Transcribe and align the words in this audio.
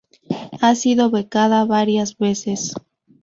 Ha 0.61 0.73
sido 0.73 1.11
becada 1.11 1.63
varias 1.65 2.17
veces. 2.17 2.73